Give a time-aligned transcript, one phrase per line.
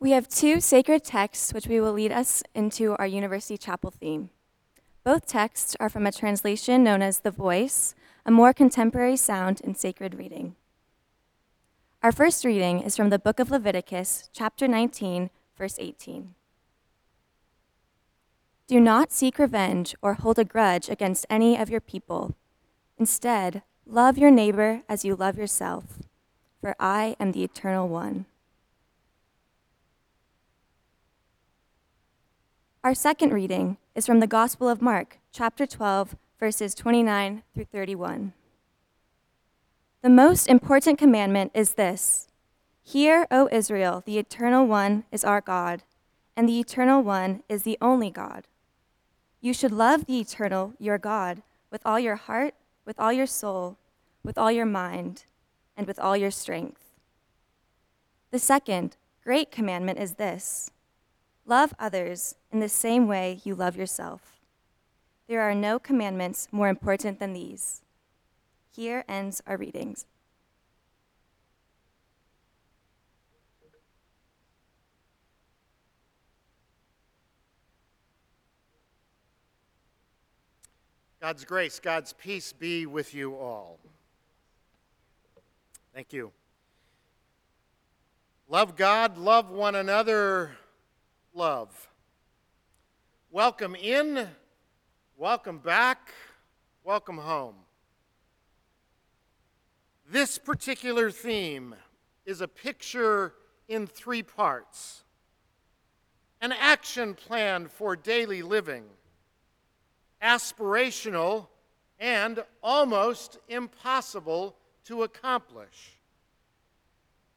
[0.00, 4.30] We have two sacred texts which we will lead us into our University Chapel theme.
[5.02, 9.74] Both texts are from a translation known as The Voice, a more contemporary sound in
[9.74, 10.54] sacred reading.
[12.00, 16.34] Our first reading is from the book of Leviticus, chapter 19, verse 18.
[18.68, 22.36] Do not seek revenge or hold a grudge against any of your people.
[22.98, 25.98] Instead, love your neighbor as you love yourself,
[26.60, 28.26] for I am the eternal one.
[32.84, 38.32] Our second reading is from the Gospel of Mark, chapter 12, verses 29 through 31.
[40.00, 42.28] The most important commandment is this
[42.84, 45.82] Hear, O Israel, the eternal one is our God,
[46.36, 48.46] and the eternal one is the only God.
[49.40, 52.54] You should love the eternal, your God, with all your heart,
[52.86, 53.76] with all your soul,
[54.22, 55.24] with all your mind,
[55.76, 56.84] and with all your strength.
[58.30, 60.70] The second great commandment is this
[61.48, 64.40] love others in the same way you love yourself.
[65.26, 67.82] There are no commandments more important than these.
[68.74, 70.06] Here ends our readings.
[81.20, 83.78] God's grace, God's peace be with you all.
[85.92, 86.30] Thank you.
[88.48, 90.52] Love God, love one another,
[91.38, 91.88] love.
[93.30, 94.26] Welcome in,
[95.16, 96.12] welcome back,
[96.82, 97.54] welcome home.
[100.10, 101.76] This particular theme
[102.26, 103.34] is a picture
[103.68, 105.04] in three parts
[106.40, 108.82] an action plan for daily living
[110.20, 111.46] aspirational,
[112.00, 116.00] and almost impossible to accomplish.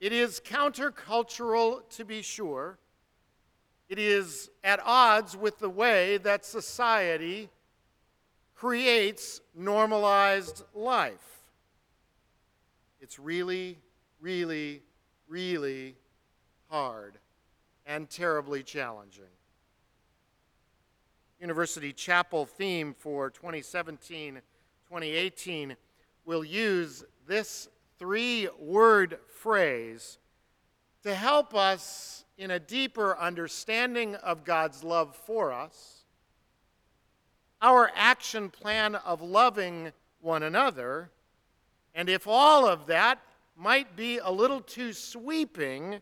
[0.00, 2.78] It is countercultural, to be sure.
[3.92, 7.50] It is at odds with the way that society
[8.54, 11.42] creates normalized life.
[13.02, 13.76] It's really,
[14.18, 14.80] really,
[15.28, 15.94] really
[16.70, 17.18] hard
[17.84, 19.24] and terribly challenging.
[21.38, 24.40] University Chapel theme for 2017
[24.88, 25.76] 2018
[26.24, 30.16] will use this three word phrase
[31.02, 36.02] to help us in a deeper understanding of God's love for us,
[37.60, 41.08] our action plan of loving one another,
[41.94, 43.20] and if all of that
[43.56, 46.00] might be a little too sweeping,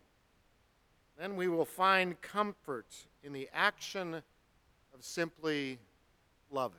[1.19, 2.87] then we will find comfort
[3.23, 5.79] in the action of simply
[6.51, 6.79] loving.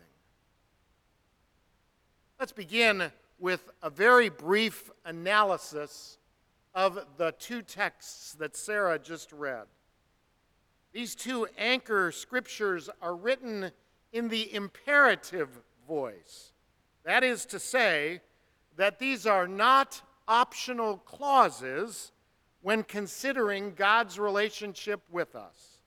[2.40, 6.18] Let's begin with a very brief analysis
[6.74, 9.66] of the two texts that Sarah just read.
[10.94, 13.72] These two anchor scriptures are written
[14.12, 15.50] in the imperative
[15.88, 16.52] voice.
[17.04, 18.22] That is to say,
[18.78, 22.12] that these are not optional clauses
[22.62, 25.82] when considering God's relationship with us.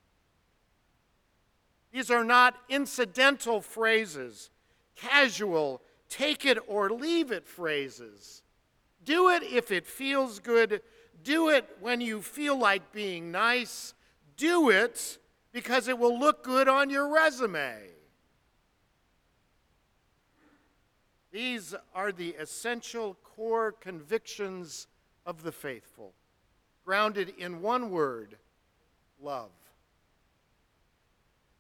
[1.92, 4.50] These are not incidental phrases,
[4.94, 8.42] casual, take it or leave it phrases.
[9.04, 10.82] Do it if it feels good.
[11.22, 13.94] Do it when you feel like being nice.
[14.36, 15.18] Do it
[15.52, 17.76] because it will look good on your resume.
[21.30, 24.86] These are the essential core convictions
[25.26, 26.12] of the faithful,
[26.84, 28.36] grounded in one word
[29.20, 29.50] love.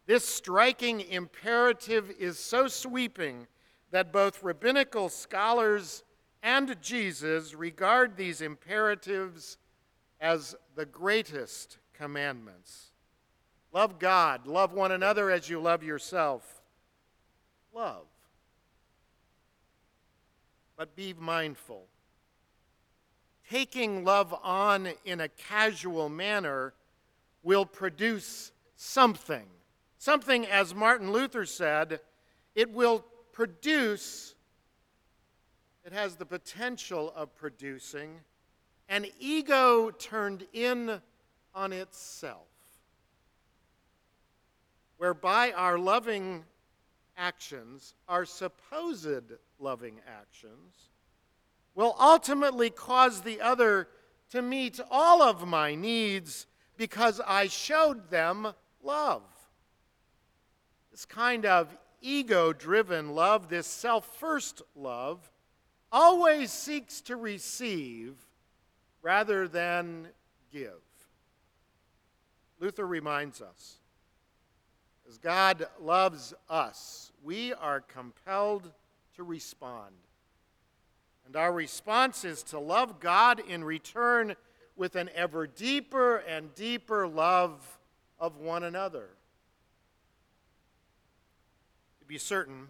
[0.06, 3.46] This striking imperative is so sweeping
[3.90, 6.04] that both rabbinical scholars
[6.44, 9.56] and Jesus regard these imperatives
[10.20, 12.92] as the greatest commandments.
[13.72, 16.62] Love God, love one another as you love yourself.
[17.74, 18.06] Love.
[20.76, 21.86] But be mindful.
[23.50, 26.74] Taking love on in a casual manner
[27.42, 29.46] will produce something
[30.04, 31.98] Something, as Martin Luther said,
[32.54, 33.02] it will
[33.32, 34.33] produce,
[35.84, 38.20] it has the potential of producing
[38.88, 41.00] an ego turned in
[41.54, 42.48] on itself,
[44.96, 46.44] whereby our loving
[47.16, 50.90] actions, our supposed loving actions,
[51.74, 53.88] will ultimately cause the other
[54.30, 56.46] to meet all of my needs
[56.76, 58.52] because I showed them
[58.82, 59.22] love.
[60.90, 65.30] This kind of ego driven love, this self first love,
[65.94, 68.16] always seeks to receive
[69.00, 70.08] rather than
[70.52, 70.80] give.
[72.58, 73.78] Luther reminds us
[75.08, 78.72] as God loves us, we are compelled
[79.14, 79.94] to respond.
[81.26, 84.34] And our response is to love God in return
[84.74, 87.78] with an ever deeper and deeper love
[88.18, 89.10] of one another.
[92.00, 92.66] To be certain,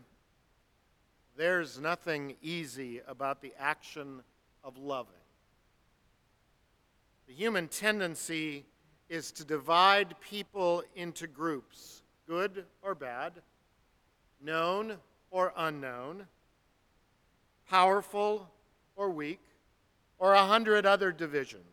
[1.37, 4.23] there's nothing easy about the action
[4.63, 5.13] of loving.
[7.27, 8.65] The human tendency
[9.09, 13.33] is to divide people into groups, good or bad,
[14.41, 14.97] known
[15.31, 16.27] or unknown,
[17.69, 18.49] powerful
[18.95, 19.41] or weak,
[20.19, 21.65] or a hundred other divisions.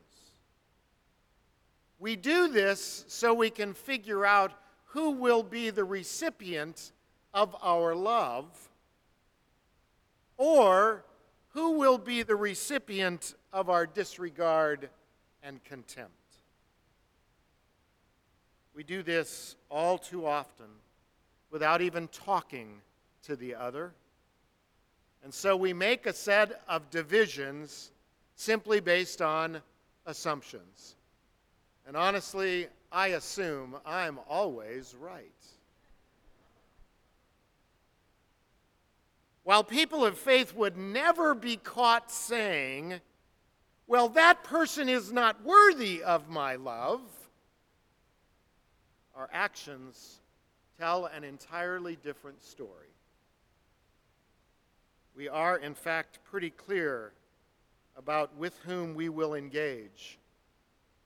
[1.99, 4.53] We do this so we can figure out
[4.85, 6.91] who will be the recipient
[7.33, 8.70] of our love
[10.41, 11.03] or
[11.49, 14.89] who will be the recipient of our disregard
[15.43, 16.11] and contempt.
[18.73, 20.65] We do this all too often
[21.51, 22.81] without even talking
[23.25, 23.93] to the other.
[25.23, 27.91] And so we make a set of divisions
[28.33, 29.61] simply based on
[30.07, 30.95] assumptions.
[31.85, 35.29] And honestly, I assume I'm always right.
[39.43, 43.01] While people of faith would never be caught saying,
[43.87, 47.01] well, that person is not worthy of my love,
[49.15, 50.19] our actions
[50.79, 52.87] tell an entirely different story.
[55.15, 57.11] We are, in fact, pretty clear
[57.97, 60.17] about with whom we will engage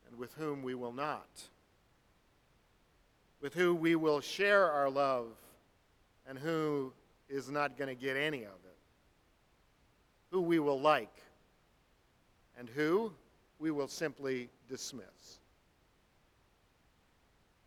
[0.07, 1.27] and with whom we will not,
[3.41, 5.27] with who we will share our love
[6.27, 6.93] and who
[7.29, 8.77] is not going to get any of it,
[10.31, 11.13] who we will like
[12.57, 13.11] and who
[13.59, 15.39] we will simply dismiss.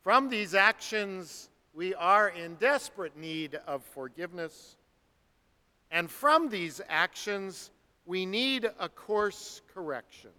[0.03, 4.77] From these actions, we are in desperate need of forgiveness.
[5.91, 7.71] And from these actions,
[8.07, 10.31] we need a course correction.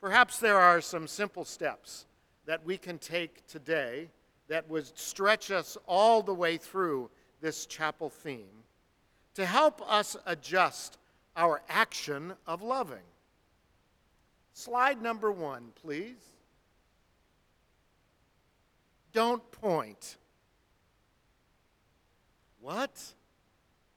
[0.00, 2.06] Perhaps there are some simple steps
[2.46, 4.08] that we can take today
[4.48, 7.10] that would stretch us all the way through
[7.40, 8.64] this chapel theme
[9.34, 10.98] to help us adjust
[11.36, 12.98] our action of loving.
[14.52, 16.16] Slide number one, please.
[19.12, 20.16] Don't point.
[22.60, 23.02] What?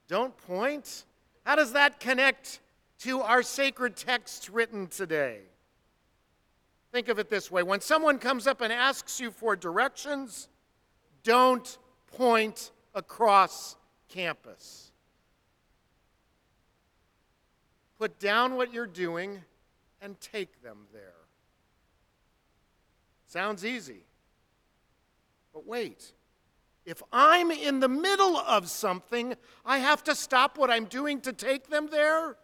[0.07, 1.03] Don't point?
[1.45, 2.59] How does that connect
[2.99, 5.41] to our sacred texts written today?
[6.91, 10.47] Think of it this way when someone comes up and asks you for directions,
[11.23, 11.77] don't
[12.15, 13.75] point across
[14.07, 14.91] campus.
[17.99, 19.41] Put down what you're doing
[20.01, 21.13] and take them there.
[23.25, 24.05] Sounds easy.
[25.53, 26.13] But wait.
[26.85, 29.35] If I'm in the middle of something,
[29.65, 32.37] I have to stop what I'm doing to take them there?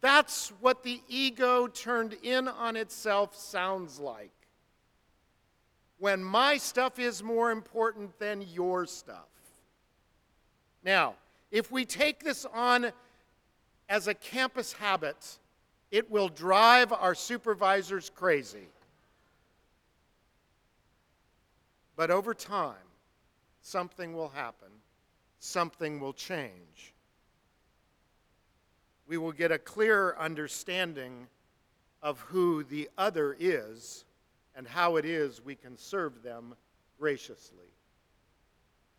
[0.00, 4.30] That's what the ego turned in on itself sounds like.
[5.98, 9.28] When my stuff is more important than your stuff.
[10.82, 11.14] Now,
[11.50, 12.90] if we take this on
[13.88, 15.38] as a campus habit,
[15.90, 18.68] it will drive our supervisors crazy.
[21.96, 22.76] But over time,
[23.60, 24.70] something will happen,
[25.38, 26.94] something will change
[29.10, 31.26] we will get a clearer understanding
[32.00, 34.04] of who the other is
[34.54, 36.54] and how it is we can serve them
[36.96, 37.66] graciously.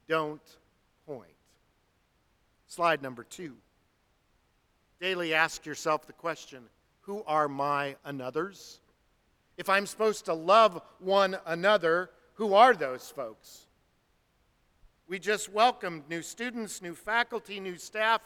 [0.10, 0.42] Don't
[1.08, 1.32] point.
[2.68, 3.56] Slide number two.
[5.00, 6.64] Daily ask yourself the question
[7.00, 8.80] who are my anothers?
[9.58, 13.66] If I'm supposed to love one another, who are those folks?
[15.08, 18.20] We just welcomed new students, new faculty, new staff.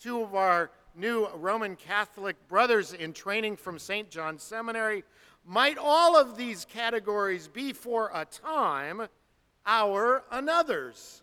[0.00, 4.10] Two of our new Roman Catholic brothers in training from St.
[4.10, 5.04] John's Seminary.
[5.44, 9.06] Might all of these categories be for a time
[9.66, 11.22] our anothers?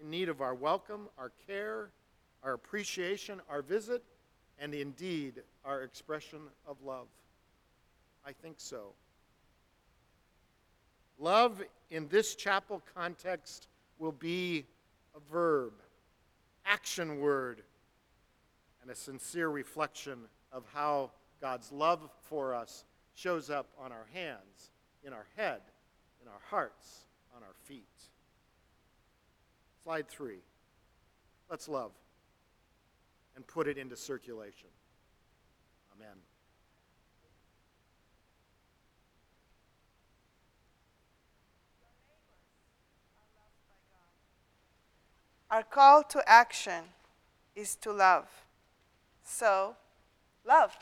[0.00, 1.90] In need of our welcome, our care,
[2.42, 4.02] our appreciation, our visit,
[4.58, 7.06] and indeed our expression of love?
[8.26, 8.92] I think so.
[11.18, 14.64] Love in this chapel context will be
[15.16, 15.72] a verb
[16.68, 17.62] action word
[18.82, 20.18] and a sincere reflection
[20.52, 21.10] of how
[21.40, 22.84] God's love for us
[23.14, 24.70] shows up on our hands,
[25.04, 25.60] in our head,
[26.22, 27.06] in our hearts,
[27.36, 27.84] on our feet.
[29.82, 30.40] Slide three.
[31.50, 31.92] Let's love
[33.34, 34.68] and put it into circulation.
[35.96, 36.16] Amen.
[45.50, 46.84] Our call to action
[47.56, 48.28] is to love.
[49.24, 49.76] So,
[50.46, 50.76] love.